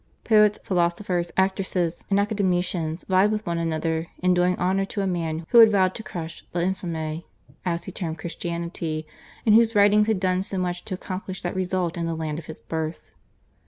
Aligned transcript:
Poets, 0.23 0.57
philosophers, 0.63 1.31
actresses, 1.37 2.05
and 2.09 2.19
academicians 2.19 3.03
vied 3.05 3.29
with 3.29 3.45
one 3.45 3.59
another 3.59 4.07
in 4.17 4.33
doing 4.33 4.57
honour 4.57 4.83
to 4.85 5.01
a 5.03 5.05
man 5.05 5.45
who 5.49 5.59
had 5.59 5.69
vowed 5.71 5.93
to 5.93 6.01
crush 6.01 6.43
/L'Infame/, 6.55 7.25
as 7.67 7.83
he 7.83 7.91
termed 7.91 8.17
Christianity, 8.17 9.05
and 9.45 9.53
whose 9.53 9.75
writings 9.75 10.07
had 10.07 10.19
done 10.19 10.41
so 10.41 10.57
much 10.57 10.83
to 10.85 10.95
accomplish 10.95 11.43
that 11.43 11.53
result 11.55 11.97
in 11.97 12.07
the 12.07 12.15
land 12.15 12.39
of 12.39 12.47
his 12.47 12.61
birth. 12.61 13.13